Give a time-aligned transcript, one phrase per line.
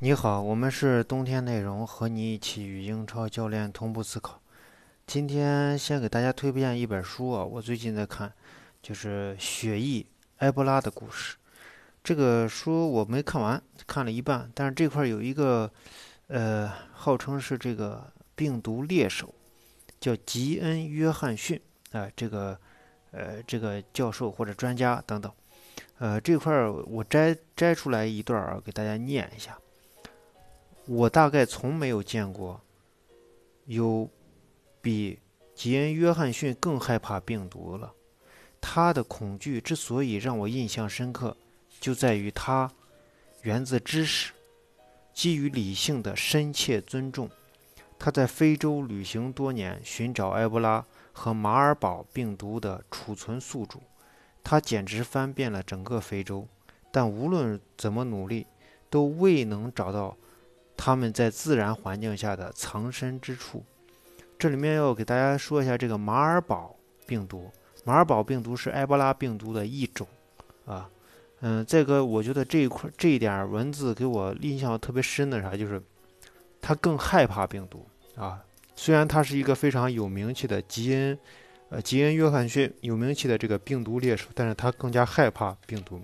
[0.00, 4.40] 你好，我们是冬天内容，和你一起与英超教练同步思考。
[5.08, 8.32] 今天先给大家推荐一本书啊，我最近在看，
[8.80, 10.06] 就是《血疫
[10.36, 11.34] 埃博拉的故事》。
[12.04, 15.68] 这个书我没看完，看了一半，但是这块有一个，
[16.28, 19.34] 呃，号称是这个病毒猎手，
[19.98, 21.60] 叫吉恩·约翰逊
[21.90, 22.56] 啊，这个，
[23.10, 25.32] 呃，这个教授或者专家等等，
[25.98, 29.58] 呃，这块我摘摘出来一段啊，给大家念一下。
[30.90, 32.58] 我大概从没有见过
[33.66, 34.08] 有
[34.80, 35.18] 比
[35.54, 37.92] 吉恩·约翰逊更害怕病毒了。
[38.58, 41.36] 他的恐惧之所以让我印象深刻，
[41.78, 42.72] 就在于他
[43.42, 44.32] 源自知识，
[45.12, 47.28] 基于理性的深切尊重。
[47.98, 53.82] 他在非洲旅行多年，寻找埃博拉和马尔堡病毒的储存宿主。
[54.42, 56.48] 他简直翻遍了整个非洲，
[56.90, 58.46] 但无论怎么努力，
[58.88, 60.16] 都未能找到。
[60.78, 63.64] 他们在自然环境下的藏身之处，
[64.38, 67.50] 这里面要给大家说一下这个马尔堡病毒。
[67.84, 70.06] 马尔堡病毒是埃博拉病毒的一种，
[70.66, 70.88] 啊，
[71.40, 75.82] 嗯，这个我觉得这一块这一点文字给我印象特别深的啥，就是
[76.60, 78.42] 他更害怕病毒啊。
[78.76, 81.18] 虽然他是一个非常有名气的吉恩，
[81.70, 86.00] 呃，吉恩约翰逊有名气的这个病毒猎手，但是他更加害怕病毒。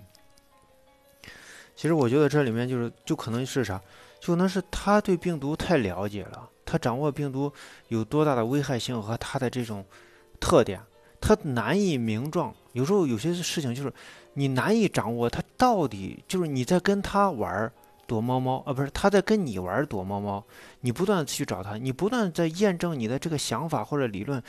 [1.75, 3.81] 其实我觉得这里面就是就可能是啥。
[4.19, 7.51] 就能是他对病毒太了解了，他掌握病毒
[7.89, 9.85] 有多大的危害性和它的这种
[10.39, 10.81] 特点，
[11.21, 12.53] 他难以名状。
[12.73, 13.93] 有时候有些事情就是
[14.33, 17.71] 你难以掌握，他到底就是你在跟他玩
[18.07, 20.43] 躲猫猫啊，不是他在跟你玩躲猫猫。
[20.81, 24.41] 你不断去找他，你不断在验证你的这个想法或者理论，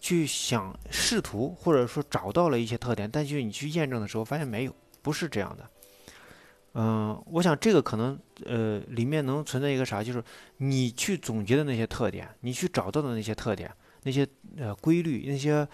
[0.00, 5.68] 去想试图或者说找到了一些特点，但就是你去验证的时候发现没有，不是这样的。
[6.74, 10.22] 嗯，我想这个可能，呃，里面能存在一个啥，就是
[10.58, 13.72] 你去总结的那些特点，你去找到的那些特点，
[14.04, 14.24] 那些
[14.56, 15.66] 呃规律，那些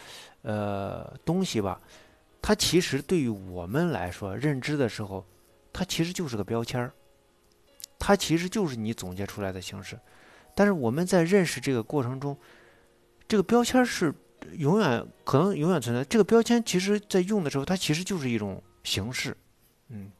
[0.42, 1.78] 呃东西吧，
[2.40, 5.26] 它其实对于我们来说认知的时候，
[5.72, 6.92] 它其实就是个标签儿，
[7.98, 9.98] 它其实就是你总结出来的形式。
[10.54, 12.38] 但是我们在认识这个过程中，
[13.28, 14.14] 这个标签是
[14.52, 16.02] 永远可能永远存在。
[16.04, 19.36] 这个标签其实在用的时候，它其实就是一种形式，
[19.88, 20.10] 嗯。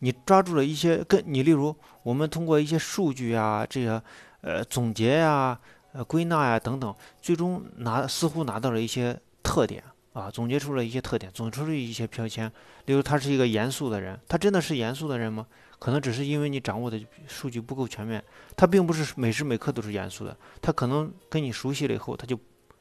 [0.00, 4.02] 你抓住了一些跟你，例如我们通过一些数据啊，这个
[4.42, 5.58] 呃总结呀、
[5.92, 9.82] 呃归纳呀等等，最终拿似乎拿到了一些特点
[10.12, 12.50] 啊，总结出了一些特点，总结出了一些标签。
[12.86, 15.46] 例如他是一个严肃的人，他真的是严肃的人吗？
[15.80, 18.22] 可能只是因为你掌握的数据不够全面，
[18.56, 22.38] 他并不是每时每刻都是严肃的，他可能跟你熟悉了以后，他就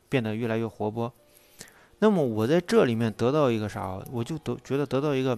[0.07, 1.11] 变得越来越活泼。
[1.99, 3.99] 那么我在这里面得到一个啥？
[4.11, 5.37] 我就得觉得得到一个。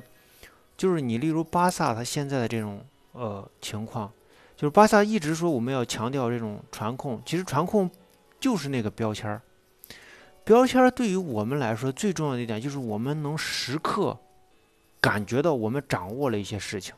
[0.79, 2.81] 就是你，例如巴萨他现在的这种
[3.11, 4.09] 呃情况，
[4.55, 7.91] 就是巴萨一直说我们要强调这种传控，其实传控
[8.39, 9.41] 就是那个标签儿。
[10.45, 14.17] 标签儿对于我们来说最重要的一点就是我们能时刻
[15.01, 16.95] 感觉到我们掌握了一些事情，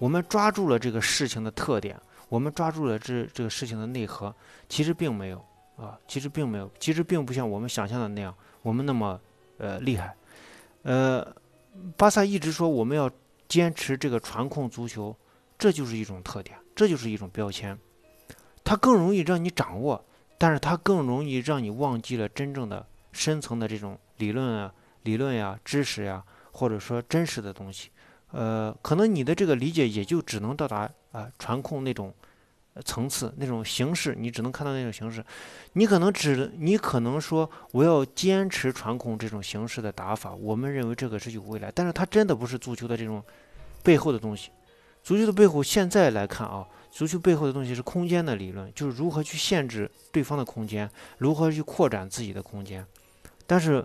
[0.00, 1.96] 我们抓住了这个事情的特点，
[2.28, 4.34] 我们抓住了这这个事情的内核。
[4.68, 5.38] 其实并没有
[5.76, 9.20] 啊，其实并没有，其实并不像我们想象的那样，我们那么
[9.58, 10.16] 呃厉害，
[10.82, 11.24] 呃。
[11.96, 13.10] 巴萨一直说我们要
[13.48, 15.16] 坚持这个传控足球，
[15.58, 17.78] 这就是一种特点，这就是一种标签。
[18.62, 20.04] 它更容易让你掌握，
[20.38, 24.72] 但是它更容易让你忘记了真正的深层的这种理论啊、
[25.02, 27.90] 理论呀、知识呀，或者说真实的东西。
[28.32, 32.14] 呃，可能你的这个理解也就只能到达啊传控那种。
[32.84, 35.24] 层次那种形式，你只能看到那种形式。
[35.72, 40.32] 你可能只，你可能说我要坚持传控这种形式的打法。
[40.34, 43.22] 我们认为这个是有未来，但是它真的不是足球的这种
[43.82, 44.50] 背后的东西。
[45.02, 50.88] 足球的背后，现在来看啊，足球背后的东西是空间的理论，就是如何去限制对方的空间，
[51.18, 52.86] 如何去扩展自己的空间。
[53.46, 53.84] 但是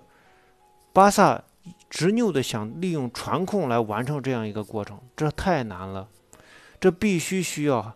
[0.93, 1.43] 巴萨
[1.89, 6.07] 执拗的想利用传控来完成这样一个过程，这太难了，
[6.79, 7.95] 这必须需要。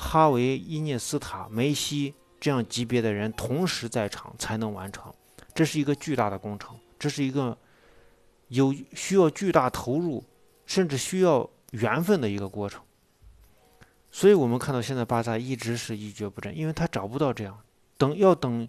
[0.00, 5.12] 哈维、伊涅斯塔、梅西这样级别的人同时在场才能完成，
[5.52, 7.58] 这是一个巨大的工程，这是一个
[8.46, 10.22] 有需要巨大投入，
[10.66, 12.80] 甚至需要缘分的一个过程。
[14.12, 17.58] 所以我们看到现在巴萨一直是一蹶不振，因为他找不到这样
[17.96, 18.68] 等要等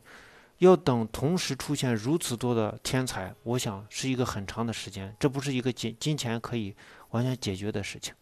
[0.57, 6.75] 要等同时出现如此多的天才，我想是一个很长的时间，这不是一个金金钱可以
[7.11, 8.15] 完全解决的事情。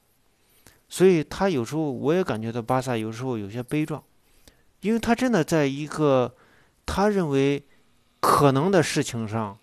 [0.89, 4.01] 所以他有时候我也感觉到巴萨有时候有些悲壮，
[4.81, 6.33] 因为他真的在一个
[6.85, 7.61] 他认为
[8.21, 9.57] 可能的事情上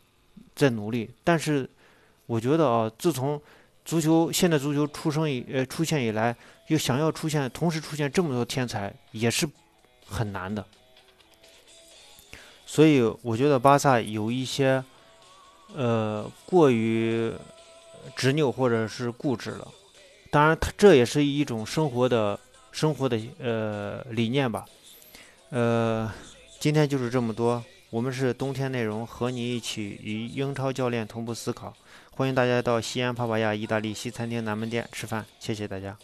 [0.55, 1.69] 在努力，但是
[2.27, 3.41] 我觉得啊，自从
[3.85, 6.37] 足球现在足球出生以呃出现以来，
[6.69, 9.49] 又想要出现同时出现这么多天才，也是
[10.07, 10.65] 很难的。
[12.67, 14.83] 所以我觉得巴萨有一些
[15.75, 17.33] 呃过于
[18.15, 19.69] 执拗或者是固执了。
[20.35, 22.37] 当然，他这也是一种生活的
[22.73, 24.67] 生活的呃理念吧。
[25.51, 26.13] 呃，
[26.59, 27.63] 今天就是这么多。
[27.91, 31.73] 我们是冬天内容，和你一起与英超教练同步思考。
[32.11, 35.97] 欢迎大家到西安帕帕亚意大利西餐厅南门店吃饭，谢谢大家。